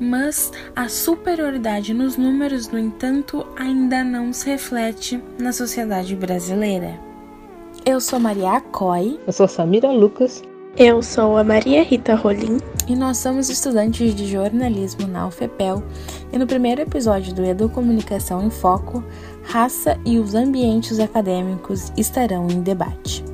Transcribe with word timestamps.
Mas 0.00 0.52
a 0.76 0.88
superioridade 0.88 1.92
nos 1.92 2.16
números, 2.16 2.68
no 2.68 2.78
entanto, 2.78 3.46
ainda 3.56 4.04
não 4.04 4.32
se 4.32 4.46
reflete 4.46 5.22
na 5.40 5.52
sociedade 5.52 6.14
brasileira. 6.14 7.07
Eu 7.88 8.02
sou 8.02 8.20
Maria 8.20 8.60
Coy. 8.60 9.18
Eu 9.26 9.32
sou 9.32 9.48
Samira 9.48 9.90
Lucas. 9.90 10.42
Eu 10.76 11.02
sou 11.02 11.38
a 11.38 11.42
Maria 11.42 11.82
Rita 11.82 12.14
Rolim. 12.14 12.58
E 12.86 12.94
nós 12.94 13.16
somos 13.16 13.48
estudantes 13.48 14.14
de 14.14 14.26
jornalismo 14.26 15.06
na 15.06 15.26
UFEPEL. 15.26 15.82
E 16.30 16.36
no 16.36 16.46
primeiro 16.46 16.82
episódio 16.82 17.34
do 17.34 17.42
Educomunicação 17.42 18.44
em 18.44 18.50
Foco, 18.50 19.02
raça 19.42 19.98
e 20.04 20.18
os 20.18 20.34
ambientes 20.34 21.00
acadêmicos 21.00 21.90
estarão 21.96 22.46
em 22.50 22.60
debate. 22.60 23.24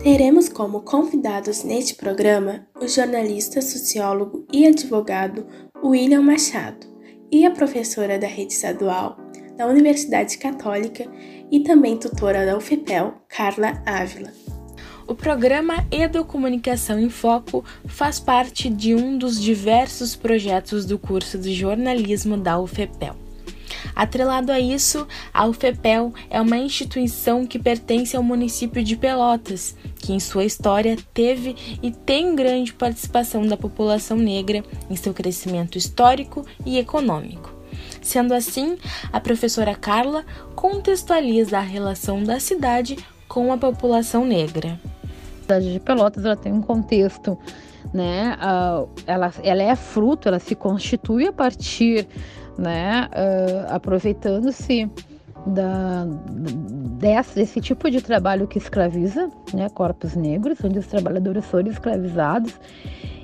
Teremos 0.00 0.48
como 0.48 0.82
convidados 0.82 1.64
neste 1.64 1.96
programa 1.96 2.64
o 2.80 2.86
jornalista, 2.86 3.60
sociólogo 3.60 4.46
e 4.52 4.68
advogado 4.68 5.44
William 5.82 6.22
Machado 6.22 6.86
e 7.32 7.44
a 7.44 7.50
professora 7.50 8.20
da 8.20 8.28
rede 8.28 8.52
estadual 8.52 9.16
da 9.56 9.66
Universidade 9.66 10.38
Católica 10.38 11.10
e 11.50 11.60
também 11.60 11.96
tutora 11.96 12.44
da 12.44 12.56
UFPEL, 12.56 13.14
Carla 13.28 13.82
Ávila. 13.84 14.32
O 15.06 15.14
programa 15.14 15.86
Educomunicação 15.90 16.98
em 16.98 17.08
Foco 17.08 17.64
faz 17.86 18.18
parte 18.18 18.68
de 18.68 18.94
um 18.94 19.16
dos 19.16 19.40
diversos 19.40 20.16
projetos 20.16 20.84
do 20.84 20.98
curso 20.98 21.38
de 21.38 21.54
jornalismo 21.54 22.36
da 22.36 22.58
UFPEL. 22.58 23.14
Atrelado 23.94 24.52
a 24.52 24.60
isso, 24.60 25.06
a 25.32 25.46
UFPEL 25.46 26.12
é 26.28 26.40
uma 26.40 26.58
instituição 26.58 27.46
que 27.46 27.58
pertence 27.58 28.16
ao 28.16 28.22
município 28.22 28.82
de 28.82 28.96
Pelotas, 28.96 29.76
que 29.96 30.12
em 30.12 30.20
sua 30.20 30.44
história 30.44 30.96
teve 31.14 31.56
e 31.82 31.90
tem 31.90 32.34
grande 32.34 32.74
participação 32.74 33.46
da 33.46 33.56
população 33.56 34.16
negra 34.16 34.64
em 34.90 34.96
seu 34.96 35.14
crescimento 35.14 35.78
histórico 35.78 36.44
e 36.66 36.78
econômico. 36.78 37.55
Sendo 38.06 38.34
assim, 38.34 38.78
a 39.12 39.18
professora 39.18 39.74
Carla 39.74 40.24
contextualiza 40.54 41.58
a 41.58 41.60
relação 41.60 42.22
da 42.22 42.38
cidade 42.38 42.96
com 43.26 43.52
a 43.52 43.58
população 43.58 44.24
negra. 44.24 44.78
A 45.38 45.42
cidade 45.42 45.72
de 45.72 45.80
Pelotas 45.80 46.24
ela 46.24 46.36
tem 46.36 46.52
um 46.52 46.62
contexto, 46.62 47.36
né? 47.92 48.38
Ela, 49.08 49.32
ela 49.42 49.60
é 49.60 49.74
fruto, 49.74 50.28
ela 50.28 50.38
se 50.38 50.54
constitui 50.54 51.26
a 51.26 51.32
partir, 51.32 52.06
né? 52.56 53.08
Uh, 53.10 53.74
aproveitando-se 53.74 54.88
da, 55.44 56.04
desse, 56.06 57.34
desse 57.34 57.60
tipo 57.60 57.90
de 57.90 58.00
trabalho 58.00 58.46
que 58.46 58.56
escraviza, 58.56 59.28
né? 59.52 59.68
Corpos 59.68 60.14
negros, 60.14 60.58
onde 60.62 60.78
os 60.78 60.86
trabalhadores 60.86 61.44
foram 61.44 61.72
escravizados 61.72 62.54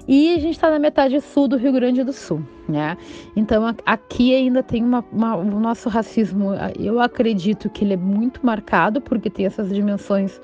e 0.07 0.35
a 0.35 0.39
gente 0.39 0.55
está 0.55 0.71
na 0.71 0.79
metade 0.79 1.21
sul 1.21 1.47
do 1.47 1.57
Rio 1.57 1.73
Grande 1.73 2.03
do 2.03 2.13
Sul, 2.13 2.43
né? 2.69 2.97
Então 3.37 3.65
aqui 3.87 4.35
ainda 4.35 4.63
tem 4.63 4.83
uma, 4.83 5.05
uma, 5.13 5.37
o 5.37 5.61
nosso 5.61 5.89
racismo, 5.89 6.51
eu 6.79 7.01
acredito 7.01 7.71
que 7.71 7.85
ele 7.85 7.95
é 7.95 7.97
muito 7.97 8.45
marcado 8.45 9.01
porque 9.01 9.31
tem 9.31 9.47
essas 9.47 9.69
dimensões 9.73 10.41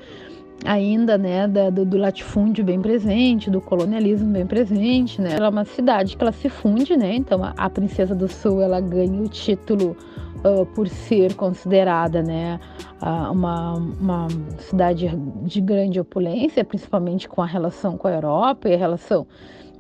ainda, 0.65 1.17
né, 1.17 1.47
da, 1.47 1.71
do, 1.71 1.85
do, 1.85 1.97
latifúndio 1.97 2.65
bem 2.65 2.81
presente, 2.81 3.51
do 3.51 3.61
colonialismo 3.61 4.33
bem 4.33 4.47
presente, 4.47 5.21
né? 5.21 5.35
Ela 5.37 5.47
é 5.47 5.51
uma 5.51 5.65
cidade 5.65 6.17
que 6.17 6.23
ela 6.23 6.33
se 6.33 6.49
funde, 6.49 6.97
né? 6.97 7.15
Então 7.15 7.45
a, 7.45 7.55
a 7.57 7.71
Princesa 7.71 8.15
do 8.15 8.29
Sul 8.29 8.61
ela 8.61 8.81
ganha 8.81 9.23
o 9.23 9.29
título 9.29 9.97
uh, 10.45 10.67
por 10.67 10.89
ser 10.89 11.35
considerada, 11.35 12.23
né, 12.23 12.61
uh, 13.03 13.33
uma, 13.33 13.75
uma 13.75 14.29
cidade 14.59 15.09
de 15.43 15.61
grande 15.61 16.01
opulência, 16.01 16.65
principalmente 16.65 17.29
com 17.29 17.43
a 17.43 17.47
relação 17.47 17.97
com 17.97 18.09
a 18.09 18.13
Europa 18.13 18.69
e 18.69 18.75
a 18.75 18.79
relação 18.79 19.27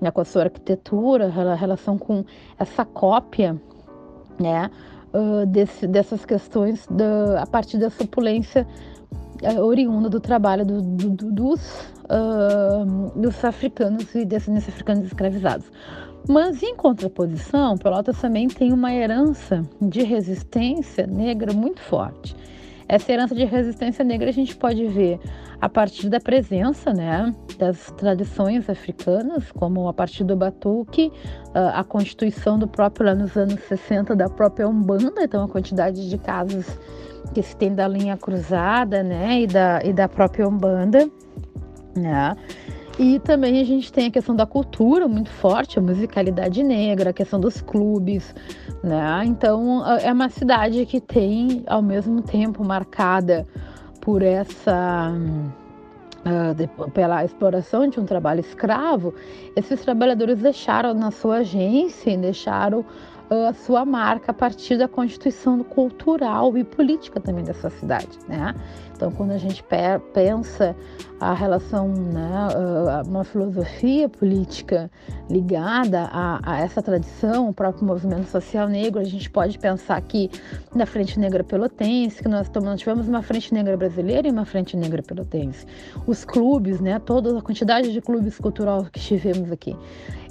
né, 0.00 0.10
com 0.10 0.20
a 0.20 0.24
sua 0.24 0.44
arquitetura, 0.44 1.26
a 1.26 1.54
relação 1.54 1.98
com 1.98 2.24
essa 2.58 2.84
cópia, 2.84 3.60
né, 4.38 4.70
uh, 5.12 5.46
desse, 5.46 5.86
dessas 5.86 6.24
questões 6.24 6.86
da, 6.90 7.42
a 7.42 7.46
partir 7.46 7.78
dessa 7.78 8.02
opulência 8.02 8.66
oriunda 9.62 10.08
do 10.08 10.18
trabalho 10.18 10.66
do, 10.66 10.82
do, 10.82 11.10
do, 11.10 11.30
dos, 11.30 11.92
dos 13.14 13.44
africanos 13.44 14.12
e 14.12 14.24
descendentes 14.24 14.68
africanos 14.68 15.04
escravizados. 15.04 15.70
Mas, 16.28 16.62
em 16.62 16.76
contraposição, 16.76 17.78
Pelotas 17.78 18.20
também 18.20 18.48
tem 18.48 18.70
uma 18.70 18.92
herança 18.92 19.62
de 19.80 20.02
resistência 20.02 21.06
negra 21.06 21.54
muito 21.54 21.80
forte. 21.80 22.36
Essa 22.86 23.12
herança 23.12 23.34
de 23.34 23.44
resistência 23.44 24.04
negra 24.04 24.28
a 24.28 24.32
gente 24.32 24.54
pode 24.54 24.86
ver 24.86 25.18
a 25.60 25.68
partir 25.68 26.08
da 26.08 26.20
presença 26.20 26.92
né, 26.92 27.34
das 27.58 27.90
tradições 27.92 28.68
africanas, 28.68 29.50
como 29.52 29.88
a 29.88 29.92
partir 29.92 30.24
do 30.24 30.36
batuque, 30.36 31.10
a 31.54 31.82
constituição 31.82 32.58
do 32.58 32.68
próprio 32.68 33.06
lá 33.06 33.14
nos 33.14 33.36
anos 33.36 33.60
60 33.64 34.14
da 34.14 34.28
própria 34.28 34.68
Umbanda, 34.68 35.22
então 35.22 35.44
a 35.44 35.48
quantidade 35.48 36.08
de 36.08 36.18
casas 36.18 36.78
que 37.34 37.42
se 37.42 37.56
tem 37.56 37.74
da 37.74 37.88
linha 37.88 38.16
cruzada 38.16 39.02
né, 39.02 39.40
e, 39.40 39.46
da, 39.46 39.80
e 39.84 39.92
da 39.92 40.08
própria 40.08 40.48
Umbanda. 40.48 41.10
Né? 41.96 42.36
E 42.98 43.20
também 43.20 43.60
a 43.60 43.64
gente 43.64 43.92
tem 43.92 44.08
a 44.08 44.10
questão 44.10 44.34
da 44.34 44.44
cultura 44.44 45.06
muito 45.06 45.30
forte, 45.30 45.78
a 45.78 45.82
musicalidade 45.82 46.64
negra, 46.64 47.10
a 47.10 47.12
questão 47.12 47.38
dos 47.38 47.60
clubes, 47.60 48.34
né? 48.82 49.22
Então 49.24 49.86
é 50.00 50.12
uma 50.12 50.28
cidade 50.28 50.84
que 50.84 51.00
tem 51.00 51.62
ao 51.68 51.80
mesmo 51.80 52.20
tempo 52.20 52.64
marcada 52.64 53.46
por 54.00 54.20
essa 54.20 55.12
uh, 56.26 56.90
pela 56.90 57.24
exploração 57.24 57.86
de 57.86 58.00
um 58.00 58.04
trabalho 58.04 58.40
escravo, 58.40 59.14
esses 59.54 59.80
trabalhadores 59.80 60.38
deixaram 60.38 60.92
na 60.92 61.12
sua 61.12 61.38
agência, 61.38 62.18
deixaram 62.18 62.84
a 63.30 63.52
sua 63.52 63.84
marca 63.84 64.30
a 64.30 64.34
partir 64.34 64.78
da 64.78 64.88
constituição 64.88 65.62
cultural 65.62 66.56
e 66.56 66.64
política 66.64 67.20
também 67.20 67.44
dessa 67.44 67.68
cidade, 67.68 68.18
né? 68.26 68.54
Então, 68.98 69.12
quando 69.12 69.30
a 69.30 69.38
gente 69.38 69.64
pensa 70.12 70.74
a 71.20 71.32
relação, 71.32 71.86
né, 71.86 72.48
uma 73.06 73.22
filosofia 73.22 74.08
política 74.08 74.90
ligada 75.30 76.08
a, 76.12 76.40
a, 76.42 76.60
essa 76.60 76.82
tradição, 76.82 77.48
o 77.48 77.54
próprio 77.54 77.86
movimento 77.86 78.26
social 78.26 78.66
negro, 78.66 79.00
a 79.00 79.04
gente 79.04 79.30
pode 79.30 79.56
pensar 79.56 79.96
aqui 79.96 80.28
na 80.74 80.84
Frente 80.84 81.16
Negra 81.16 81.44
Pelotense, 81.44 82.20
que 82.20 82.28
nós, 82.28 82.50
tivemos 82.76 83.06
uma 83.06 83.22
Frente 83.22 83.54
Negra 83.54 83.76
brasileira 83.76 84.26
e 84.26 84.32
uma 84.32 84.44
Frente 84.44 84.76
Negra 84.76 85.00
Pelotense. 85.00 85.64
Os 86.04 86.24
clubes, 86.24 86.80
né, 86.80 86.98
toda 86.98 87.38
a 87.38 87.40
quantidade 87.40 87.92
de 87.92 88.00
clubes 88.00 88.36
culturais 88.36 88.88
que 88.88 88.98
tivemos 88.98 89.52
aqui 89.52 89.76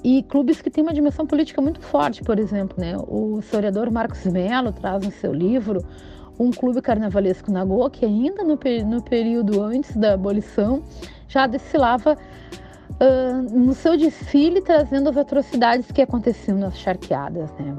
e 0.03 0.23
clubes 0.23 0.61
que 0.61 0.69
têm 0.69 0.83
uma 0.83 0.93
dimensão 0.93 1.25
política 1.25 1.61
muito 1.61 1.79
forte, 1.81 2.21
por 2.21 2.37
exemplo, 2.37 2.75
né? 2.77 2.95
O 3.07 3.39
historiador 3.39 3.89
Marcos 3.89 4.25
Mello 4.25 4.71
traz 4.71 5.03
no 5.03 5.11
seu 5.11 5.33
livro 5.33 5.83
um 6.39 6.51
clube 6.51 6.81
carnavalesco 6.81 7.51
na 7.51 7.63
Goa 7.63 7.89
que 7.89 8.05
ainda 8.05 8.43
no, 8.43 8.59
no 8.85 9.01
período 9.03 9.61
antes 9.61 9.95
da 9.95 10.13
abolição 10.13 10.83
já 11.27 11.47
desfilava 11.47 12.17
uh, 13.01 13.57
no 13.57 13.73
seu 13.73 13.97
desfile 13.97 14.61
trazendo 14.61 15.09
as 15.09 15.17
atrocidades 15.17 15.91
que 15.91 16.01
aconteciam 16.01 16.57
nas 16.57 16.77
charqueadas, 16.77 17.51
né? 17.59 17.75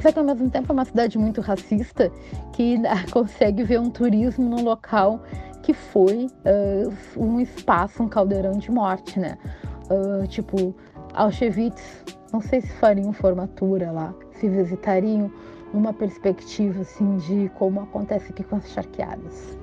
Só 0.00 0.10
que 0.10 0.18
ao 0.18 0.24
mesmo 0.24 0.50
tempo 0.50 0.72
é 0.72 0.72
uma 0.72 0.84
cidade 0.84 1.16
muito 1.16 1.40
racista 1.40 2.10
que 2.52 2.76
consegue 3.12 3.62
ver 3.62 3.78
um 3.78 3.88
turismo 3.88 4.48
num 4.48 4.64
local 4.64 5.22
que 5.62 5.72
foi 5.72 6.26
uh, 6.26 6.92
um 7.16 7.40
espaço, 7.40 8.02
um 8.02 8.08
caldeirão 8.08 8.58
de 8.58 8.70
morte, 8.70 9.20
né? 9.20 9.38
Uh, 9.88 10.26
tipo, 10.26 10.74
Auschwitz, 11.14 12.04
não 12.32 12.40
sei 12.40 12.60
se 12.60 12.72
fariam 12.72 13.12
formatura 13.12 13.92
lá, 13.92 14.12
se 14.32 14.48
visitariam 14.48 15.30
numa 15.72 15.92
perspectiva 15.92 16.82
assim 16.82 17.16
de 17.18 17.50
como 17.54 17.80
acontece 17.80 18.30
aqui 18.30 18.44
com 18.44 18.56
as 18.56 18.70
charqueadas. 18.70 19.56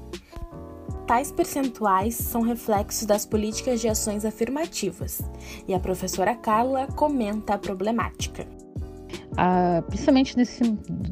Tais 1.06 1.32
percentuais 1.32 2.14
são 2.14 2.42
reflexos 2.42 3.06
das 3.06 3.24
políticas 3.24 3.80
de 3.80 3.88
ações 3.88 4.24
afirmativas, 4.24 5.22
e 5.66 5.72
a 5.72 5.80
professora 5.80 6.34
Carla 6.34 6.86
comenta 6.88 7.54
a 7.54 7.58
problemática. 7.58 8.46
Ah, 9.40 9.84
principalmente 9.86 10.36
nesse, 10.36 10.64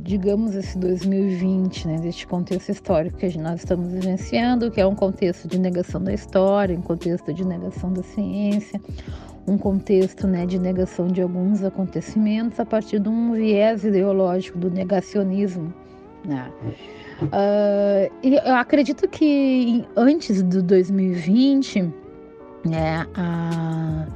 digamos, 0.03 0.57
esse 0.57 0.77
2020, 0.77 1.87
né, 1.87 1.97
neste 1.99 2.27
contexto 2.27 2.71
histórico 2.71 3.19
que 3.19 3.39
nós 3.39 3.61
estamos 3.61 3.93
vivenciando, 3.93 4.69
que 4.69 4.81
é 4.81 4.87
um 4.87 4.97
contexto 4.97 5.47
de 5.47 5.61
negação 5.61 6.03
da 6.03 6.13
história, 6.13 6.77
um 6.77 6.83
contexto 6.83 7.33
de 7.33 7.45
negação 7.45 7.93
da 7.93 8.03
ciência, 8.03 8.81
um 9.47 9.57
contexto 9.57 10.27
né, 10.27 10.45
de 10.45 10.59
negação 10.59 11.07
de 11.07 11.23
alguns 11.23 11.63
acontecimentos 11.63 12.59
a 12.59 12.65
partir 12.65 12.99
de 12.99 13.09
um 13.09 13.33
viés 13.33 13.85
ideológico 13.85 14.59
do 14.59 14.71
negacionismo. 14.71 15.73
Né? 16.25 16.51
Uh, 17.23 18.13
eu 18.23 18.55
acredito 18.55 19.09
que 19.09 19.87
antes 19.97 20.43
do 20.43 20.63
2020, 20.63 21.93
né, 22.65 23.07
a, 23.15 24.07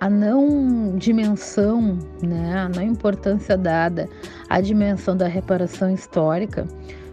a 0.00 0.10
não 0.10 0.96
dimensão, 0.96 1.98
né, 2.22 2.58
a 2.58 2.68
não 2.68 2.82
importância 2.82 3.56
dada 3.56 4.08
à 4.48 4.60
dimensão 4.60 5.16
da 5.16 5.28
reparação 5.28 5.92
histórica 5.92 6.66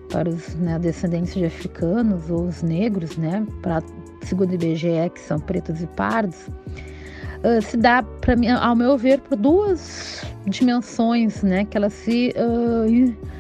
para 0.10 0.28
os 0.28 0.56
né, 0.56 0.78
descendentes 0.80 1.36
de 1.36 1.46
africanos 1.46 2.30
ou 2.30 2.46
os 2.46 2.62
negros, 2.62 3.18
né, 3.18 3.46
para 3.62 3.82
segundo 4.24 4.52
o 4.52 4.54
IBGE, 4.56 5.10
que 5.14 5.20
são 5.20 5.40
pretos 5.40 5.82
e 5.82 5.88
pardos, 5.88 6.48
uh, 7.46 7.62
se 7.62 7.78
dá, 7.78 8.04
para 8.04 8.36
mim, 8.36 8.50
ao 8.50 8.76
meu 8.76 8.98
ver, 8.98 9.20
por 9.22 9.38
duas 9.38 10.26
dimensões, 10.48 11.44
né, 11.44 11.66
que 11.66 11.78
elas 11.78 11.94
se 11.94 12.34
uh, 12.38 13.36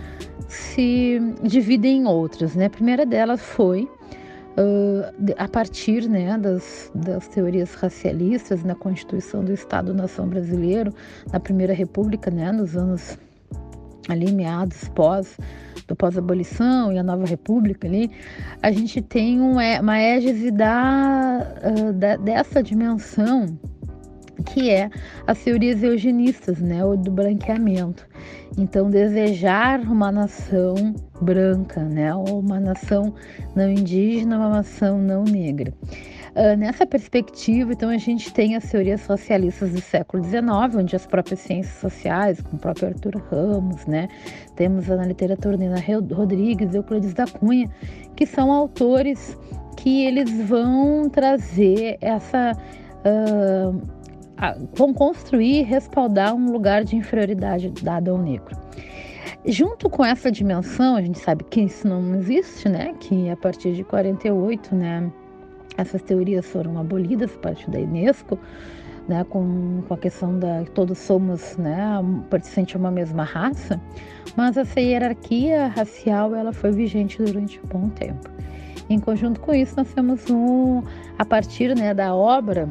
se 0.48 1.20
dividem 1.44 2.04
em 2.04 2.06
outras. 2.06 2.56
Né? 2.56 2.66
A 2.66 2.70
primeira 2.70 3.06
delas 3.06 3.42
foi 3.42 3.84
uh, 3.84 5.34
a 5.38 5.48
partir 5.48 6.08
né, 6.08 6.38
das, 6.38 6.92
das 6.96 7.28
teorias 7.28 7.74
racialistas 7.76 8.64
na 8.64 8.76
Constituição 8.76 9.44
do 9.44 9.54
Estado-nação 9.54 10.28
brasileiro, 10.28 10.94
na 11.32 11.40
Primeira 11.40 11.74
República, 11.74 12.32
né, 12.32 12.52
nos 12.52 12.76
anos 12.76 13.18
ali 14.08 14.32
meados 14.32 14.88
pós 14.90 15.38
do 15.88 15.96
pós-abolição 15.96 16.92
e 16.92 16.98
a 16.98 17.04
nova 17.04 17.26
república 17.26 17.88
ali, 17.88 18.10
a 18.62 18.72
gente 18.72 19.02
tem 19.02 19.40
um, 19.40 19.58
uma 19.80 20.00
égise 20.00 20.50
da, 20.52 21.48
uh, 21.64 21.94
da, 21.94 22.16
dessa 22.16 22.62
dimensão 22.64 23.58
que 24.44 24.70
é 24.70 24.90
as 25.26 25.40
teorias 25.44 25.82
eugenistas, 25.84 26.60
né, 26.60 26.84
ou 26.84 26.98
do 26.98 27.12
branqueamento. 27.12 28.08
Então, 28.58 28.90
desejar 28.90 29.82
uma 29.82 30.12
nação 30.12 30.76
branca, 31.22 31.84
né, 31.84 32.14
ou 32.14 32.40
uma 32.40 32.60
nação 32.60 33.14
não 33.56 33.70
indígena, 33.70 34.38
uma 34.38 34.50
nação 34.50 34.98
não 34.98 35.24
negra. 35.24 35.74
Uh, 36.36 36.58
nessa 36.58 36.86
perspectiva, 36.86 37.72
então, 37.72 37.90
a 37.90 37.98
gente 37.98 38.34
tem 38.34 38.56
as 38.56 38.70
teorias 38.70 39.02
socialistas 39.02 39.72
do 39.72 39.82
século 39.82 40.24
XIX, 40.24 40.76
onde 40.76 40.96
as 40.96 41.06
próprias 41.06 41.40
ciências 41.40 41.76
sociais, 41.76 42.42
com 42.42 42.58
o 42.58 42.60
próprio 42.60 42.90
Arthur 42.90 43.22
Ramos, 43.30 43.86
né, 43.86 44.08
temos 44.56 44.88
na 44.88 45.06
literatura 45.06 45.56
Nina 45.56 45.82
Rodrigues, 46.14 46.76
Euclides 46.76 47.14
da 47.14 47.26
Cunha, 47.26 47.70
que 48.16 48.26
são 48.26 48.52
autores 48.52 49.38
que 49.78 50.06
eles 50.06 50.32
vão 50.48 51.10
trazer 51.10 51.98
essa 52.02 52.52
uh, 53.06 53.95
vão 54.74 54.94
construir 54.94 55.60
e 55.60 55.64
respaldar 55.64 56.34
um 56.34 56.52
lugar 56.52 56.84
de 56.84 56.96
inferioridade 56.96 57.70
dado 57.84 58.12
ao 58.12 58.18
negro. 58.18 58.56
Junto 59.46 59.90
com 59.90 60.04
essa 60.04 60.32
dimensão, 60.32 60.96
a 60.96 61.02
gente 61.02 61.20
sabe 61.20 61.44
que 61.44 61.62
isso 61.62 61.88
não 61.88 62.16
existe, 62.16 62.68
né? 62.68 62.96
Que 63.00 63.30
a 63.30 63.38
partir 63.38 63.74
de 63.74 63.84
48, 63.84 64.76
né, 64.76 65.12
essas 65.78 66.02
teorias 66.02 66.46
foram 66.46 66.80
abolidas 66.80 67.32
a 67.36 67.40
partir 67.40 67.70
da 67.70 67.78
Unesco, 67.80 68.40
né, 69.08 69.24
com, 69.30 69.84
com 69.88 69.94
a 69.94 69.98
questão 69.98 70.40
da 70.40 70.64
que 70.64 70.72
todos 70.72 70.98
somos, 70.98 71.58
né, 71.58 71.78
pertencentes 72.30 72.76
a 72.76 72.80
uma 72.80 72.90
mesma 72.90 73.24
raça, 73.24 73.80
mas 74.36 74.58
essa 74.58 74.80
hierarquia 74.80 75.68
racial 75.68 76.34
ela 76.34 76.52
foi 76.52 76.72
vigente 76.72 77.22
durante 77.22 77.60
um 77.60 77.68
bom 77.68 77.90
tempo. 77.90 78.30
Em 78.90 79.00
conjunto 79.00 79.40
com 79.40 79.54
isso, 79.54 79.76
nós 79.78 79.92
temos 79.94 80.30
um, 80.30 80.82
a 81.18 81.26
partir 81.26 81.76
né, 81.76 81.94
da 81.94 82.16
obra 82.16 82.70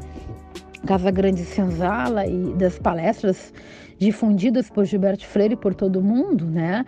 Casa 0.86 1.10
Grande 1.10 1.44
Senzala 1.44 2.26
e 2.26 2.52
das 2.54 2.78
palestras 2.78 3.52
difundidas 3.98 4.68
por 4.68 4.84
Gilberto 4.84 5.26
Freire 5.26 5.56
por 5.56 5.74
todo 5.74 6.02
mundo, 6.02 6.44
né? 6.44 6.84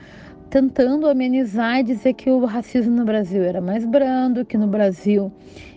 Tentando 0.51 1.09
amenizar 1.09 1.81
e 1.81 1.83
dizer 1.83 2.13
que 2.15 2.31
o 2.31 2.45
racismo 2.45 2.95
no 2.95 3.05
Brasil 3.05 3.43
era 3.43 3.61
mais 3.61 3.85
brando, 3.85 4.45
que 4.45 4.57
no 4.57 4.67
Brasil 4.67 5.33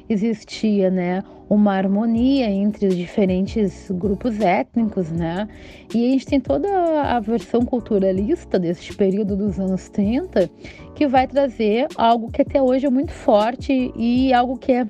existia, 0.07 0.89
né, 0.89 1.23
uma 1.49 1.73
harmonia 1.73 2.49
entre 2.49 2.87
os 2.87 2.95
diferentes 2.95 3.89
grupos 3.91 4.39
étnicos, 4.39 5.11
né? 5.11 5.47
E 5.93 6.07
a 6.07 6.09
gente 6.11 6.25
tem 6.25 6.39
toda 6.39 6.67
a 7.03 7.19
versão 7.19 7.61
culturalista 7.61 8.59
deste 8.59 8.95
período 8.95 9.35
dos 9.35 9.59
anos 9.59 9.89
30 9.89 10.49
que 10.95 11.07
vai 11.07 11.25
trazer 11.27 11.87
algo 11.95 12.31
que 12.31 12.41
até 12.41 12.61
hoje 12.61 12.85
é 12.85 12.89
muito 12.89 13.11
forte 13.11 13.91
e 13.95 14.33
algo 14.33 14.57
que 14.57 14.71
é 14.71 14.85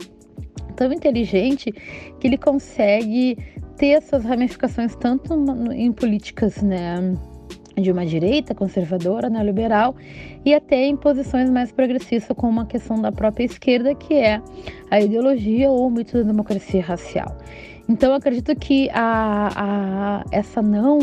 tão 0.79 0.93
inteligente 0.93 1.73
que 2.19 2.25
ele 2.25 2.37
consegue 2.37 3.37
ter 3.75 3.89
essas 3.89 4.23
ramificações 4.23 4.95
tanto 4.95 5.33
em 5.73 5.91
políticas, 5.91 6.61
né, 6.61 6.95
de 7.75 7.91
uma 7.91 8.05
direita 8.05 8.55
conservadora, 8.55 9.29
neoliberal, 9.29 9.93
e 10.45 10.53
até 10.53 10.85
em 10.85 10.95
posições 10.95 11.49
mais 11.49 11.69
progressistas, 11.73 12.35
como 12.35 12.61
a 12.61 12.65
questão 12.65 13.01
da 13.01 13.11
própria 13.11 13.43
esquerda, 13.43 13.93
que 13.93 14.13
é 14.13 14.41
a 14.89 15.01
ideologia 15.01 15.69
ou 15.69 15.85
o 15.87 15.91
mito 15.91 16.17
da 16.17 16.23
democracia 16.23 16.81
racial. 16.81 17.37
Então, 17.89 18.13
acredito 18.13 18.55
que 18.55 18.89
a, 18.91 19.49
a, 19.55 20.25
essa 20.31 20.61
não, 20.61 20.99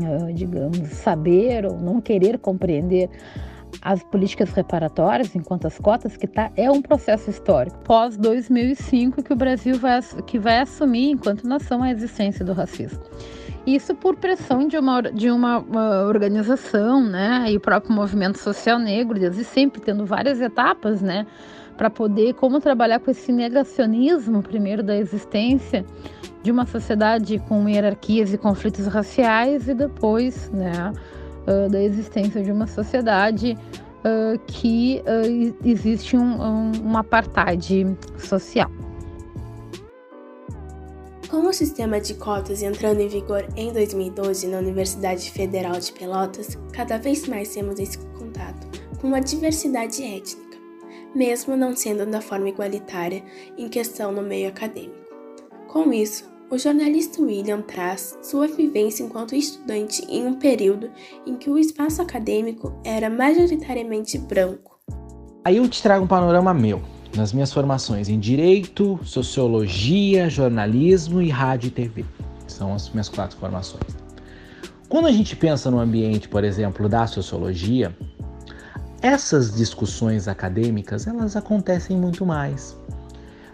eh, 0.00 0.32
digamos, 0.32 0.78
saber 0.90 1.66
ou 1.66 1.80
não 1.80 2.00
querer 2.00 2.38
compreender 2.38 3.08
as 3.80 4.02
políticas 4.02 4.50
reparatórias, 4.50 5.34
enquanto 5.34 5.66
as 5.66 5.78
cotas, 5.78 6.16
que 6.16 6.26
tá, 6.26 6.50
é 6.56 6.70
um 6.70 6.82
processo 6.82 7.30
histórico. 7.30 7.78
Pós 7.84 8.16
2005 8.16 9.22
que 9.22 9.32
o 9.32 9.36
Brasil 9.36 9.78
vai, 9.78 10.00
que 10.26 10.38
vai 10.38 10.60
assumir, 10.60 11.10
enquanto 11.10 11.46
nação, 11.46 11.82
a 11.82 11.90
existência 11.90 12.44
do 12.44 12.52
racismo. 12.52 13.02
Isso 13.66 13.94
por 13.94 14.16
pressão 14.16 14.66
de 14.66 14.76
uma, 14.76 15.00
de 15.02 15.30
uma, 15.30 15.58
uma 15.58 16.02
organização, 16.04 17.00
né, 17.00 17.46
e 17.48 17.56
o 17.56 17.60
próprio 17.60 17.94
movimento 17.94 18.38
social 18.38 18.78
negro, 18.78 19.18
desde 19.18 19.44
sempre 19.44 19.80
tendo 19.80 20.04
várias 20.04 20.40
etapas, 20.40 21.00
né, 21.00 21.26
para 21.76 21.88
poder 21.88 22.34
como 22.34 22.60
trabalhar 22.60 22.98
com 22.98 23.10
esse 23.10 23.32
negacionismo 23.32 24.42
primeiro 24.42 24.82
da 24.82 24.96
existência 24.96 25.84
de 26.42 26.50
uma 26.50 26.66
sociedade 26.66 27.38
com 27.48 27.68
hierarquias 27.68 28.34
e 28.34 28.38
conflitos 28.38 28.86
raciais 28.86 29.68
e 29.68 29.74
depois, 29.74 30.50
né, 30.50 30.92
uh, 31.46 31.68
da 31.70 31.82
existência 31.82 32.42
de 32.42 32.50
uma 32.50 32.66
sociedade 32.66 33.56
uh, 34.04 34.38
que 34.46 35.02
uh, 35.02 35.56
existe 35.64 36.16
um, 36.16 36.42
um, 36.42 36.72
um 36.84 36.96
apartheid 36.96 37.86
social. 38.18 38.70
Com 41.28 41.46
o 41.46 41.52
sistema 41.52 41.98
de 41.98 42.14
cotas 42.14 42.62
entrando 42.62 43.00
em 43.00 43.08
vigor 43.08 43.46
em 43.56 43.72
2012 43.72 44.46
na 44.48 44.58
Universidade 44.58 45.30
Federal 45.30 45.80
de 45.80 45.90
Pelotas, 45.92 46.58
cada 46.72 46.98
vez 46.98 47.26
mais 47.26 47.54
temos 47.54 47.78
esse 47.78 47.96
contato 48.18 48.66
com 49.00 49.06
uma 49.06 49.20
diversidade 49.20 50.02
étnica, 50.02 50.58
mesmo 51.14 51.56
não 51.56 51.74
sendo 51.74 52.04
da 52.04 52.20
forma 52.20 52.48
igualitária 52.48 53.24
em 53.56 53.68
questão 53.68 54.12
no 54.12 54.22
meio 54.22 54.48
acadêmico. 54.48 55.02
Com 55.68 55.92
isso, 55.92 56.31
o 56.52 56.58
jornalista 56.58 57.22
William 57.22 57.62
traz 57.62 58.18
sua 58.22 58.46
vivência 58.46 59.02
enquanto 59.02 59.34
estudante 59.34 60.04
em 60.06 60.26
um 60.26 60.34
período 60.34 60.90
em 61.26 61.34
que 61.34 61.48
o 61.48 61.56
espaço 61.56 62.02
acadêmico 62.02 62.78
era 62.84 63.08
majoritariamente 63.08 64.18
branco. 64.18 64.78
Aí 65.46 65.56
eu 65.56 65.66
te 65.66 65.82
trago 65.82 66.04
um 66.04 66.06
panorama 66.06 66.52
meu, 66.52 66.82
nas 67.16 67.32
minhas 67.32 67.50
formações 67.50 68.10
em 68.10 68.20
Direito, 68.20 69.00
Sociologia, 69.02 70.28
Jornalismo 70.28 71.22
e 71.22 71.30
Rádio 71.30 71.68
e 71.68 71.70
TV. 71.70 72.04
São 72.46 72.74
as 72.74 72.90
minhas 72.90 73.08
quatro 73.08 73.38
formações. 73.38 73.96
Quando 74.90 75.06
a 75.06 75.12
gente 75.12 75.34
pensa 75.34 75.70
no 75.70 75.78
ambiente, 75.78 76.28
por 76.28 76.44
exemplo, 76.44 76.86
da 76.86 77.06
sociologia, 77.06 77.96
essas 79.00 79.56
discussões 79.56 80.28
acadêmicas, 80.28 81.06
elas 81.06 81.34
acontecem 81.34 81.96
muito 81.96 82.26
mais 82.26 82.76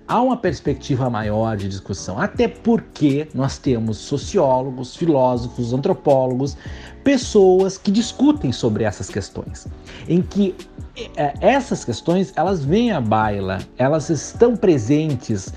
há 0.08 0.20
uma 0.22 0.36
perspectiva 0.36 1.10
maior 1.10 1.56
de 1.56 1.68
discussão, 1.68 2.18
até 2.18 2.48
porque 2.48 3.28
nós 3.34 3.58
temos 3.58 3.98
sociólogos, 3.98 4.96
filósofos, 4.96 5.72
antropólogos, 5.72 6.56
pessoas 7.04 7.76
que 7.76 7.90
discutem 7.90 8.50
sobre 8.50 8.84
essas 8.84 9.08
questões, 9.08 9.66
em 10.08 10.22
que 10.22 10.54
é, 11.16 11.34
essas 11.40 11.84
questões 11.84 12.32
elas 12.34 12.64
vêm 12.64 12.90
à 12.90 13.00
baila, 13.00 13.58
elas 13.76 14.08
estão 14.08 14.56
presentes 14.56 15.52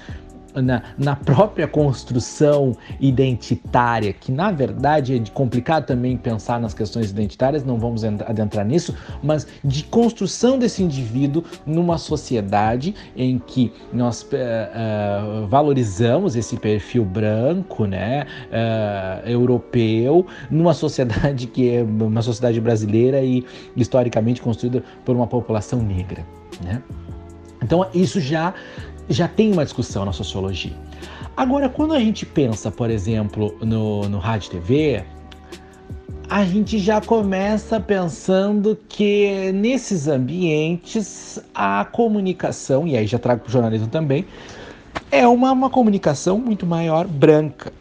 na, 0.55 0.84
na, 0.98 1.15
própria 1.15 1.67
construção 1.67 2.75
identitária, 3.00 4.12
que 4.13 4.31
na 4.31 4.51
verdade 4.51 5.15
é 5.15 5.31
complicado 5.34 5.86
também 5.86 6.17
pensar 6.17 6.60
nas 6.60 6.74
questões 6.74 7.10
identitárias, 7.10 7.63
não 7.63 7.77
vamos 7.77 8.03
adentrar 8.03 8.65
nisso, 8.65 8.96
mas 9.24 9.48
de 9.63 9.84
construção 9.84 10.58
desse 10.58 10.84
indivíduo 10.84 11.43
numa 11.65 11.98
sociedade 11.98 12.96
em 13.15 13.39
que 13.39 13.72
nós 13.93 14.24
uh, 14.24 14.25
uh, 14.25 15.48
valorizamos 15.48 16.36
esse 16.36 16.58
perfil 16.58 17.05
branco, 17.05 17.86
né, 17.86 18.25
uh, 18.48 19.29
europeu, 19.29 20.25
numa 20.50 20.74
sociedade 20.74 21.48
que 21.48 21.70
é 21.70 21.84
uma 21.84 22.22
sociedade 22.22 22.60
brasileira 22.60 23.22
e 23.22 23.46
historicamente 23.75 24.41
construída 24.41 24.84
por 25.05 25.15
uma 25.15 25.27
população 25.27 25.81
negra, 25.81 26.25
né? 26.63 26.81
Então 27.63 27.88
isso 27.93 28.20
já 28.20 28.53
já 29.12 29.27
tem 29.27 29.51
uma 29.51 29.63
discussão 29.63 30.06
na 30.06 30.13
sociologia. 30.13 30.74
Agora, 31.36 31.70
quando 31.70 31.94
a 31.94 32.00
gente 32.00 32.25
pensa, 32.25 32.70
por 32.70 32.89
exemplo, 32.89 33.58
no, 33.62 34.08
no 34.10 34.20
rádio 34.20 34.51
TV, 34.51 35.03
a 36.30 36.46
gente 36.46 36.77
já 36.80 37.01
começa 37.01 37.80
pensando 37.80 38.77
que 38.88 39.51
nesses 39.53 40.08
ambientes 40.08 41.39
a 41.53 41.84
comunicação, 41.86 42.88
e 42.88 42.96
aí 42.96 43.06
já 43.06 43.20
trago 43.20 43.41
para 43.41 43.50
o 43.50 43.51
jornalismo 43.51 43.88
também, 43.88 44.25
é 45.12 45.27
uma, 45.27 45.51
uma 45.51 45.70
comunicação 45.70 46.38
muito 46.38 46.65
maior 46.65 47.08
branca. 47.08 47.74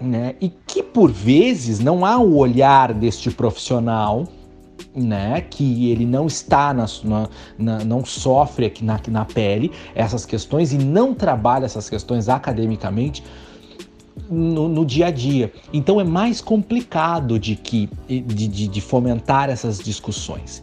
Né? 0.00 0.36
E 0.40 0.48
que 0.48 0.82
por 0.82 1.10
vezes 1.10 1.80
não 1.80 2.04
há 2.04 2.18
o 2.18 2.36
olhar 2.36 2.94
deste 2.94 3.30
profissional 3.30 4.28
né, 4.94 5.40
que 5.40 5.90
ele 5.90 6.04
não 6.04 6.26
está 6.26 6.72
na, 6.74 6.86
na, 7.58 7.84
não 7.84 8.04
sofre 8.04 8.66
aqui 8.66 8.84
na, 8.84 9.00
na 9.08 9.24
pele 9.24 9.72
essas 9.94 10.24
questões 10.24 10.72
e 10.72 10.78
não 10.78 11.14
trabalha 11.14 11.64
essas 11.64 11.88
questões 11.88 12.28
academicamente 12.28 13.22
no, 14.28 14.68
no, 14.68 14.84
dia 14.84 15.06
a 15.06 15.10
dia. 15.10 15.52
Então 15.72 16.00
é 16.00 16.04
mais 16.04 16.40
complicado 16.40 17.38
de, 17.38 17.56
que, 17.56 17.88
de, 18.08 18.48
de, 18.48 18.68
de 18.68 18.80
fomentar 18.80 19.48
essas 19.48 19.78
discussões. 19.78 20.62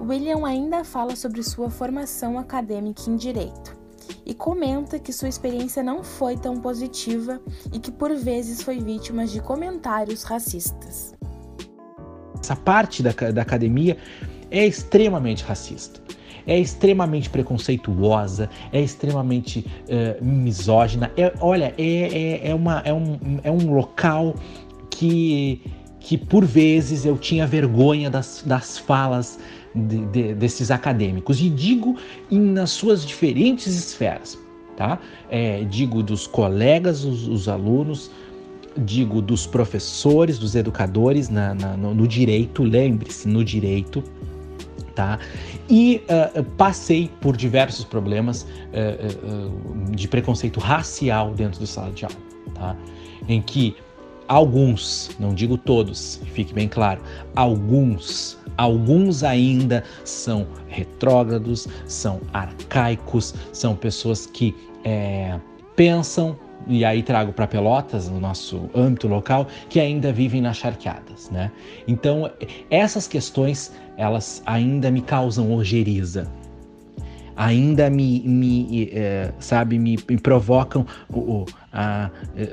William 0.00 0.46
ainda 0.46 0.84
fala 0.84 1.14
sobre 1.16 1.42
sua 1.42 1.70
formação 1.70 2.38
acadêmica 2.38 3.02
em 3.08 3.16
direito 3.16 3.76
e 4.24 4.32
comenta 4.32 4.98
que 4.98 5.12
sua 5.12 5.28
experiência 5.28 5.82
não 5.82 6.02
foi 6.02 6.36
tão 6.36 6.56
positiva 6.60 7.40
e 7.72 7.78
que 7.78 7.90
por 7.90 8.14
vezes 8.14 8.62
foi 8.62 8.78
vítima 8.78 9.26
de 9.26 9.40
comentários 9.40 10.22
racistas 10.22 11.14
essa 12.48 12.56
parte 12.56 13.02
da, 13.02 13.12
da 13.12 13.42
academia 13.42 13.96
é 14.50 14.66
extremamente 14.66 15.44
racista 15.44 16.00
é 16.46 16.58
extremamente 16.58 17.28
preconceituosa, 17.28 18.48
é 18.72 18.80
extremamente 18.80 19.66
uh, 19.84 20.24
misógina. 20.24 21.12
É, 21.14 21.30
olha, 21.42 21.74
é, 21.76 21.82
é, 21.84 22.48
é, 22.48 22.54
uma, 22.54 22.80
é, 22.86 22.94
um, 22.94 23.18
é 23.42 23.50
um 23.50 23.70
local 23.74 24.34
que, 24.88 25.60
que 26.00 26.16
por 26.16 26.46
vezes 26.46 27.04
eu 27.04 27.18
tinha 27.18 27.46
vergonha 27.46 28.08
das, 28.08 28.42
das 28.46 28.78
falas 28.78 29.38
de, 29.74 30.06
de, 30.06 30.34
desses 30.34 30.70
acadêmicos. 30.70 31.38
E 31.38 31.50
digo 31.50 31.98
em, 32.30 32.40
nas 32.40 32.70
suas 32.70 33.04
diferentes 33.04 33.66
esferas, 33.66 34.38
tá? 34.74 34.98
É, 35.28 35.64
digo 35.64 36.02
dos 36.02 36.26
colegas, 36.26 37.04
os, 37.04 37.28
os 37.28 37.46
alunos, 37.46 38.10
digo, 38.76 39.20
dos 39.20 39.46
professores, 39.46 40.38
dos 40.38 40.54
educadores 40.54 41.28
na, 41.28 41.54
na, 41.54 41.76
no, 41.76 41.94
no, 41.94 42.06
direito, 42.06 42.62
lembre-se, 42.62 43.28
no 43.28 43.44
direito, 43.44 44.02
tá? 44.94 45.18
E 45.68 46.02
uh, 46.08 46.44
passei 46.56 47.10
por 47.20 47.36
diversos 47.36 47.84
problemas 47.84 48.42
uh, 48.42 49.86
uh, 49.86 49.94
de 49.94 50.08
preconceito 50.08 50.60
racial 50.60 51.32
dentro 51.34 51.60
do 51.60 51.66
sala 51.66 51.90
de 51.92 52.04
aula, 52.04 52.16
tá? 52.54 52.76
Em 53.28 53.40
que 53.42 53.76
alguns, 54.26 55.10
não 55.18 55.34
digo 55.34 55.56
todos, 55.56 56.20
fique 56.32 56.52
bem 56.52 56.68
claro, 56.68 57.00
alguns, 57.34 58.38
alguns 58.56 59.22
ainda 59.22 59.82
são 60.04 60.46
retrógrados, 60.68 61.66
são 61.86 62.20
arcaicos, 62.32 63.34
são 63.52 63.74
pessoas 63.74 64.26
que 64.26 64.54
é, 64.84 65.38
pensam 65.74 66.36
e 66.68 66.84
aí 66.84 67.02
trago 67.02 67.32
para 67.32 67.46
Pelotas, 67.46 68.08
no 68.08 68.20
nosso 68.20 68.68
âmbito 68.74 69.08
local, 69.08 69.46
que 69.68 69.80
ainda 69.80 70.12
vivem 70.12 70.40
nas 70.40 70.58
charqueadas, 70.58 71.30
né? 71.30 71.50
Então, 71.86 72.30
essas 72.70 73.08
questões, 73.08 73.72
elas 73.96 74.42
ainda 74.44 74.90
me 74.90 75.00
causam 75.00 75.52
ojeriza, 75.52 76.30
ainda 77.38 77.88
me, 77.88 78.20
me 78.20 78.90
é, 78.92 79.32
sabe, 79.38 79.78
me, 79.78 79.96
me, 80.08 80.18
provocam 80.18 80.84
o, 81.08 81.46
a, 81.72 82.10
é, 82.36 82.52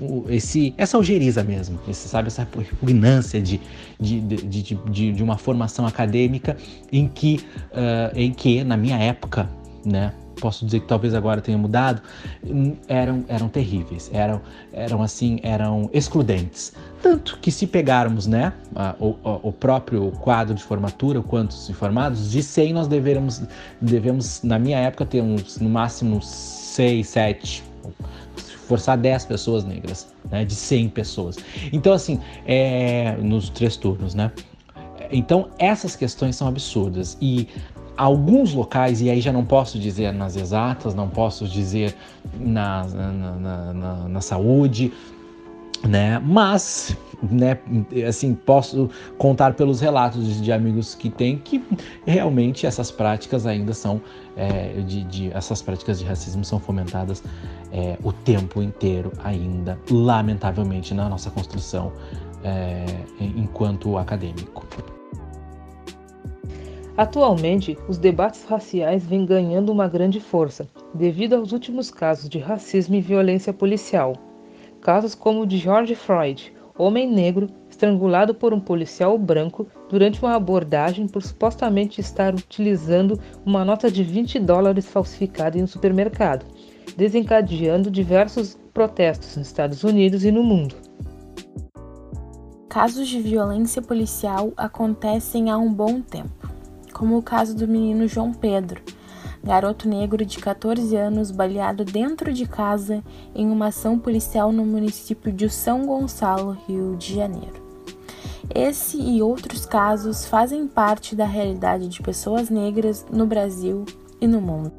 o, 0.00 0.26
esse, 0.28 0.74
essa 0.76 0.98
ojeriza 0.98 1.42
mesmo, 1.42 1.80
esse, 1.88 2.06
sabe, 2.08 2.28
essa 2.28 2.46
repugnância 2.56 3.40
de, 3.40 3.58
de, 3.98 4.20
de, 4.20 4.62
de, 4.62 5.12
de 5.12 5.22
uma 5.22 5.38
formação 5.38 5.86
acadêmica 5.86 6.56
em 6.92 7.08
que, 7.08 7.40
uh, 7.72 8.14
em 8.14 8.30
que 8.32 8.62
na 8.62 8.76
minha 8.76 8.98
época, 8.98 9.48
né, 9.84 10.12
posso 10.40 10.64
dizer 10.64 10.80
que 10.80 10.86
talvez 10.86 11.14
agora 11.14 11.40
tenha 11.40 11.58
mudado, 11.58 12.02
eram, 12.86 13.24
eram 13.28 13.48
terríveis, 13.48 14.10
eram, 14.12 14.40
eram 14.72 15.02
assim, 15.02 15.38
eram 15.42 15.88
excludentes. 15.92 16.72
Tanto 17.02 17.38
que 17.40 17.50
se 17.50 17.66
pegarmos 17.66 18.26
né, 18.26 18.52
a, 18.74 18.94
o, 18.98 19.16
o, 19.42 19.52
próprio 19.52 20.10
quadro 20.12 20.54
de 20.54 20.62
formatura, 20.62 21.22
quantos 21.22 21.70
informados, 21.70 22.30
de 22.30 22.42
100 22.42 22.72
nós 22.72 22.88
devemos, 22.88 23.42
devemos 23.80 24.42
na 24.42 24.58
minha 24.58 24.78
época, 24.78 25.06
ter 25.06 25.22
uns, 25.22 25.58
no 25.58 25.68
máximo 25.68 26.20
6, 26.20 27.06
7, 27.06 27.64
forçar 28.66 28.98
10 28.98 29.26
pessoas 29.26 29.64
negras, 29.64 30.08
né, 30.30 30.44
de 30.44 30.54
100 30.54 30.88
pessoas. 30.90 31.36
Então, 31.72 31.92
assim, 31.92 32.20
é, 32.46 33.16
nos 33.22 33.48
três 33.48 33.76
turnos, 33.76 34.14
né? 34.14 34.32
Então, 35.10 35.48
essas 35.58 35.96
questões 35.96 36.36
são 36.36 36.48
absurdas. 36.48 37.16
E 37.20 37.48
alguns 37.98 38.54
locais, 38.54 39.02
e 39.02 39.10
aí 39.10 39.20
já 39.20 39.32
não 39.32 39.44
posso 39.44 39.78
dizer 39.78 40.12
nas 40.12 40.36
exatas, 40.36 40.94
não 40.94 41.08
posso 41.08 41.46
dizer 41.48 41.94
na, 42.38 42.84
na, 42.84 43.72
na, 43.72 44.08
na 44.08 44.20
saúde, 44.20 44.92
né? 45.86 46.20
Mas, 46.24 46.96
né, 47.22 47.58
assim, 48.08 48.34
posso 48.34 48.88
contar 49.18 49.54
pelos 49.54 49.80
relatos 49.80 50.40
de 50.40 50.52
amigos 50.52 50.94
que 50.94 51.10
têm 51.10 51.38
que 51.38 51.62
realmente 52.06 52.66
essas 52.66 52.90
práticas 52.90 53.46
ainda 53.46 53.74
são, 53.74 54.00
é, 54.36 54.80
de, 54.86 55.02
de, 55.04 55.32
essas 55.32 55.60
práticas 55.60 55.98
de 55.98 56.04
racismo 56.04 56.44
são 56.44 56.60
fomentadas 56.60 57.22
é, 57.72 57.98
o 58.02 58.12
tempo 58.12 58.62
inteiro 58.62 59.12
ainda, 59.24 59.76
lamentavelmente, 59.90 60.94
na 60.94 61.08
nossa 61.08 61.30
construção 61.30 61.92
é, 62.44 62.84
enquanto 63.20 63.98
acadêmico. 63.98 64.64
Atualmente, 66.98 67.78
os 67.86 67.96
debates 67.96 68.42
raciais 68.42 69.06
vêm 69.06 69.24
ganhando 69.24 69.70
uma 69.70 69.86
grande 69.86 70.18
força, 70.18 70.68
devido 70.92 71.34
aos 71.34 71.52
últimos 71.52 71.92
casos 71.92 72.28
de 72.28 72.40
racismo 72.40 72.96
e 72.96 73.00
violência 73.00 73.52
policial. 73.52 74.16
Casos 74.80 75.14
como 75.14 75.42
o 75.42 75.46
de 75.46 75.58
George 75.58 75.94
Floyd, 75.94 76.52
homem 76.76 77.08
negro 77.08 77.48
estrangulado 77.70 78.34
por 78.34 78.52
um 78.52 78.58
policial 78.58 79.16
branco 79.16 79.68
durante 79.88 80.20
uma 80.20 80.34
abordagem 80.34 81.06
por 81.06 81.22
supostamente 81.22 82.00
estar 82.00 82.34
utilizando 82.34 83.16
uma 83.46 83.64
nota 83.64 83.88
de 83.88 84.02
20 84.02 84.40
dólares 84.40 84.84
falsificada 84.84 85.56
em 85.56 85.62
um 85.62 85.68
supermercado, 85.68 86.44
desencadeando 86.96 87.92
diversos 87.92 88.58
protestos 88.74 89.36
nos 89.36 89.46
Estados 89.46 89.84
Unidos 89.84 90.24
e 90.24 90.32
no 90.32 90.42
mundo. 90.42 90.74
Casos 92.68 93.06
de 93.06 93.20
violência 93.20 93.80
policial 93.80 94.52
acontecem 94.56 95.48
há 95.48 95.56
um 95.56 95.72
bom 95.72 96.00
tempo 96.00 96.57
como 96.98 97.16
o 97.16 97.22
caso 97.22 97.54
do 97.54 97.68
menino 97.68 98.08
João 98.08 98.34
Pedro, 98.34 98.82
garoto 99.42 99.88
negro 99.88 100.26
de 100.26 100.38
14 100.38 100.96
anos 100.96 101.30
baleado 101.30 101.84
dentro 101.84 102.32
de 102.32 102.44
casa 102.44 103.04
em 103.32 103.48
uma 103.48 103.68
ação 103.68 103.96
policial 103.96 104.50
no 104.50 104.66
município 104.66 105.32
de 105.32 105.48
São 105.48 105.86
Gonçalo, 105.86 106.58
Rio 106.66 106.96
de 106.96 107.14
Janeiro. 107.14 107.68
Esse 108.52 109.00
e 109.00 109.22
outros 109.22 109.64
casos 109.64 110.26
fazem 110.26 110.66
parte 110.66 111.14
da 111.14 111.24
realidade 111.24 111.86
de 111.86 112.02
pessoas 112.02 112.50
negras 112.50 113.06
no 113.12 113.26
Brasil 113.26 113.84
e 114.20 114.26
no 114.26 114.40
mundo. 114.40 114.72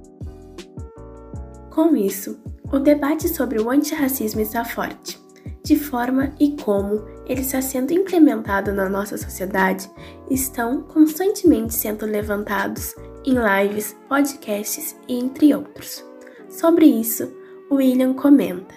Com 1.70 1.96
isso, 1.96 2.38
o 2.70 2.80
debate 2.80 3.30
sobre 3.30 3.62
o 3.62 3.70
antirracismo 3.70 4.42
está 4.42 4.66
forte. 4.66 5.18
De 5.64 5.78
forma 5.78 6.34
e 6.38 6.58
como 6.62 7.02
ele 7.30 7.42
está 7.42 7.62
sendo 7.62 7.94
implementado 7.94 8.74
na 8.74 8.90
nossa 8.90 9.16
sociedade 9.16 9.88
estão 10.32 10.82
constantemente 10.82 11.76
sendo 11.76 12.08
levantados 12.08 12.96
em 13.24 13.36
lives, 13.36 13.96
podcasts 14.10 15.00
e 15.08 15.14
entre 15.20 15.54
outros. 15.54 16.04
Sobre 16.50 16.88
isso, 16.88 17.32
William 17.72 18.14
comenta. 18.14 18.74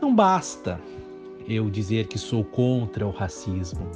Não 0.00 0.14
basta 0.14 0.80
eu 1.46 1.68
dizer 1.68 2.06
que 2.06 2.18
sou 2.18 2.42
contra 2.42 3.06
o 3.06 3.10
racismo. 3.10 3.86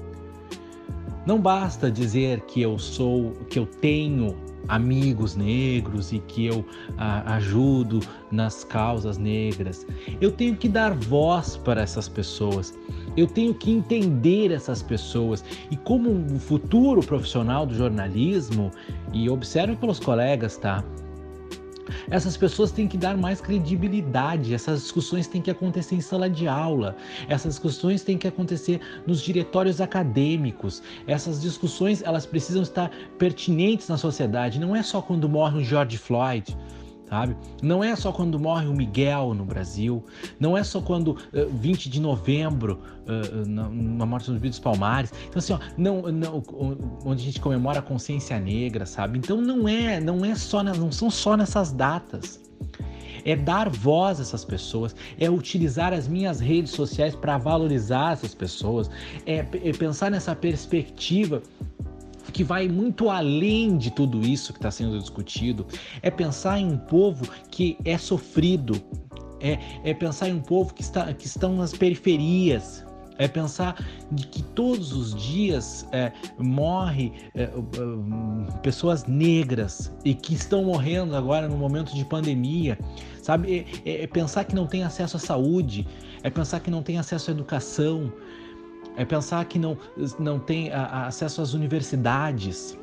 Não 1.25 1.41
basta 1.41 1.91
dizer 1.91 2.41
que 2.43 2.61
eu 2.61 2.79
sou, 2.79 3.33
que 3.49 3.59
eu 3.59 3.64
tenho 3.64 4.37
amigos 4.69 5.37
negros 5.37 6.12
e 6.12 6.19
que 6.21 6.47
eu 6.47 6.64
ajudo 7.26 8.00
nas 8.31 8.64
causas 8.64 9.19
negras. 9.19 9.87
Eu 10.21 10.33
tenho 10.33 10.57
que 10.57 10.69
dar 10.69 10.95
voz 10.95 11.57
para 11.57 11.83
essas 11.83 12.09
pessoas. 12.09 12.75
Eu 13.16 13.26
tenho 13.26 13.52
que 13.54 13.71
entender 13.71 14.50
essas 14.50 14.83
pessoas. 14.83 15.45
E 15.71 15.76
como 15.76 16.11
um 16.11 16.38
futuro 16.38 17.02
profissional 17.02 17.66
do 17.66 17.75
jornalismo, 17.75 18.71
e 19.12 19.28
observe 19.28 19.76
pelos 19.76 20.00
colegas, 20.00 20.57
tá? 20.57 20.83
Essas 22.11 22.37
pessoas 22.37 22.71
têm 22.71 22.89
que 22.89 22.97
dar 22.97 23.17
mais 23.17 23.41
credibilidade, 23.41 24.55
essas 24.55 24.83
discussões 24.83 25.27
têm 25.27 25.41
que 25.41 25.51
acontecer 25.51 25.95
em 25.95 26.01
sala 26.01 26.29
de 26.29 26.47
aula, 26.47 26.97
essas 27.29 27.55
discussões 27.55 28.03
têm 28.03 28.19
que 28.19 28.29
acontecer 28.29 28.81
nos 29.07 29.21
diretórios 29.21 29.81
acadêmicos, 29.81 30.83
essas 31.07 31.41
discussões 31.41 32.03
elas 32.03 32.27
precisam 32.27 32.63
estar 32.63 32.91
pertinentes 33.19 33.89
na 33.89 33.97
sociedade, 33.97 34.61
não 34.61 34.75
é 34.75 34.83
só 34.83 35.01
quando 35.01 35.29
morre 35.29 35.59
um 35.59 35.65
George 35.65 35.99
Floyd, 35.99 36.57
sabe? 37.12 37.37
Não 37.62 37.85
é 37.85 37.95
só 37.95 38.11
quando 38.11 38.40
morre 38.40 38.66
o 38.66 38.73
Miguel 38.73 39.35
no 39.35 39.45
Brasil, 39.45 40.02
não 40.40 40.57
é 40.57 40.64
só 40.64 40.81
quando 40.81 41.09
uh, 41.09 41.19
eh, 41.35 41.47
20 41.61 41.90
de 41.90 42.00
novembro, 42.00 42.81
uh, 43.02 43.47
na, 43.47 43.69
na, 43.69 44.07
morte 44.07 44.31
dos 44.31 44.40
Bidos 44.40 44.59
Palmares. 44.59 45.12
Então 45.28 45.38
assim, 45.38 45.52
ó, 45.52 45.59
não, 45.76 46.00
não, 46.11 46.42
onde 47.04 47.21
a 47.21 47.25
gente 47.26 47.38
comemora 47.38 47.81
a 47.81 47.83
consciência 47.83 48.40
negra, 48.40 48.87
sabe? 48.87 49.19
Então 49.19 49.42
não 49.42 49.69
é, 49.69 50.00
não 50.00 50.25
é 50.25 50.35
só, 50.35 50.62
não 50.62 50.90
são 50.90 51.11
só 51.11 51.37
nessas 51.37 51.71
datas. 51.71 52.40
É 53.26 53.37
dar 53.37 53.69
voz 53.69 54.19
a 54.19 54.23
essas 54.23 54.45
pessoas, 54.45 54.97
é 55.21 55.31
utilizar 55.31 55.92
as 55.92 56.09
minhas 56.09 56.40
redes 56.40 56.73
sociais 56.73 57.14
para 57.14 57.37
valorizar 57.37 58.14
essas 58.14 58.35
pessoas, 58.35 58.90
é, 59.26 59.47
é 59.62 59.73
pensar 59.73 60.11
nessa 60.11 60.35
perspectiva 60.35 61.42
que 62.33 62.43
vai 62.43 62.69
muito 62.69 63.11
além 63.11 63.77
de 63.77 63.91
tudo 63.91 64.21
isso 64.23 64.53
que 64.53 64.59
está 64.59 64.71
sendo 64.71 64.99
discutido. 64.99 65.67
É 66.01 66.11
pensar 66.11 66.59
em 66.59 66.73
um 66.73 66.79
povo 66.79 67.29
que 67.51 67.77
é 67.85 67.99
sofrido, 67.99 68.81
é, 69.41 69.59
é 69.85 69.95
pensar 69.95 70.29
em 70.29 70.35
um 70.35 70.41
povo 70.41 70.73
que, 70.73 70.83
está, 70.83 71.12
que 71.12 71.27
estão 71.27 71.57
nas 71.57 71.73
periferias, 71.73 72.85
é 73.19 73.29
pensar 73.29 73.77
de 74.11 74.27
que 74.27 74.43
todos 74.43 74.93
os 74.93 75.15
dias 75.15 75.87
é, 75.93 76.12
morre 76.39 77.12
é, 77.35 77.49
pessoas 78.62 79.05
negras 79.07 79.93
e 80.05 80.15
que 80.15 80.35
estão 80.35 80.65
morrendo 80.65 81.15
agora 81.15 81.49
no 81.49 81.57
momento 81.57 81.95
de 81.95 82.05
pandemia, 82.05 82.79
sabe? 83.23 83.67
É, 83.85 83.91
é, 83.91 84.03
é, 84.05 84.07
pensar 84.07 84.45
que 84.45 84.55
não 84.55 84.67
tem 84.67 84.83
acesso 84.83 85.17
à 85.17 85.21
saúde, 85.21 85.87
é 86.23 86.31
pensar 86.31 86.61
que 86.61 86.71
não 86.71 86.83
tem 86.83 86.99
acesso 86.99 87.31
à 87.31 87.35
educação, 87.35 88.12
é 88.96 89.05
pensar 89.05 89.44
que 89.46 89.59
não, 89.59 89.76
não 90.18 90.38
tem 90.38 90.70
a, 90.70 91.07
acesso 91.07 91.40
às 91.42 91.55
universidades. 91.55 92.78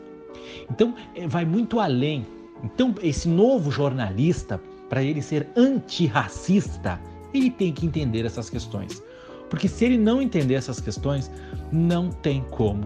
Então, 0.69 0.95
é, 1.15 1.27
vai 1.27 1.45
muito 1.45 1.79
além. 1.79 2.25
Então, 2.63 2.93
esse 3.01 3.27
novo 3.27 3.71
jornalista, 3.71 4.59
para 4.89 5.03
ele 5.03 5.21
ser 5.21 5.47
antirracista, 5.55 6.99
ele 7.33 7.49
tem 7.51 7.71
que 7.71 7.85
entender 7.85 8.25
essas 8.25 8.49
questões. 8.49 9.01
Porque 9.49 9.67
se 9.67 9.85
ele 9.85 9.97
não 9.97 10.21
entender 10.21 10.55
essas 10.55 10.79
questões, 10.79 11.31
não 11.71 12.09
tem 12.09 12.43
como 12.51 12.83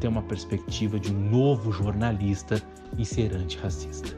ter 0.00 0.08
uma 0.08 0.22
perspectiva 0.22 0.98
de 0.98 1.12
um 1.12 1.30
novo 1.30 1.70
jornalista 1.70 2.60
e 2.98 3.04
ser 3.04 3.32
antirracista. 3.34 4.16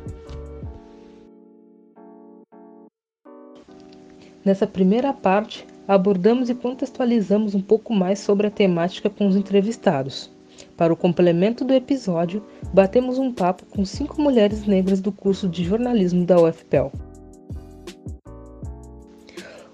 Nessa 4.44 4.66
primeira 4.66 5.12
parte, 5.12 5.66
abordamos 5.86 6.50
e 6.50 6.54
contextualizamos 6.54 7.54
um 7.54 7.60
pouco 7.60 7.94
mais 7.94 8.18
sobre 8.18 8.46
a 8.46 8.50
temática 8.50 9.08
com 9.08 9.26
os 9.26 9.36
entrevistados. 9.36 10.30
Para 10.76 10.92
o 10.92 10.96
complemento 10.96 11.64
do 11.64 11.74
episódio, 11.74 12.42
batemos 12.72 13.18
um 13.18 13.32
papo 13.32 13.64
com 13.66 13.84
cinco 13.84 14.20
mulheres 14.20 14.66
negras 14.66 15.00
do 15.00 15.12
curso 15.12 15.48
de 15.48 15.64
jornalismo 15.64 16.24
da 16.24 16.40
UFPEL. 16.40 16.92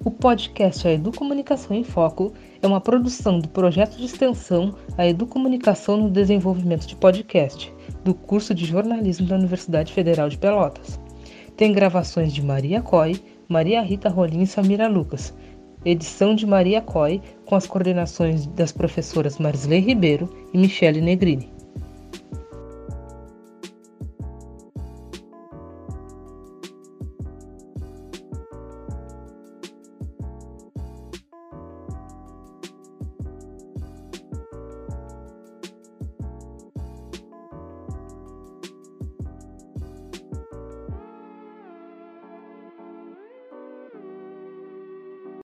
O 0.05 0.11
podcast 0.11 0.87
A 0.89 0.93
Educomunicação 0.93 1.77
em 1.77 1.85
Foco 1.85 2.33
é 2.61 2.67
uma 2.67 2.81
produção 2.81 3.39
do 3.39 3.49
projeto 3.49 3.97
de 3.97 4.07
extensão 4.07 4.75
A 4.99 5.07
Educomunicação 5.07 5.97
no 5.97 6.11
Desenvolvimento 6.11 6.89
de 6.89 6.97
Podcast, 6.97 7.73
do 8.03 8.13
curso 8.13 8.53
de 8.53 8.65
jornalismo 8.65 9.29
da 9.29 9.37
Universidade 9.37 9.93
Federal 9.93 10.29
de 10.29 10.39
Pelotas. 10.39 10.99
Tem 11.57 11.73
gravações 11.73 12.33
de 12.33 12.43
Maria 12.43 12.83
Coy, 12.83 13.23
Maria 13.49 13.81
Rita 13.81 14.09
Rolim 14.09 14.43
e 14.43 14.47
Samira 14.47 14.89
Lucas, 14.89 15.33
edição 15.85 16.35
de 16.35 16.47
Maria 16.47 16.81
Coy, 16.81 17.21
com 17.45 17.55
as 17.55 17.67
coordenações 17.67 18.47
das 18.47 18.73
professoras 18.73 19.39
Marisley 19.39 19.81
Ribeiro 19.81 20.29
e 20.53 20.59
Michele 20.59 21.01
Negrini. 21.01 21.52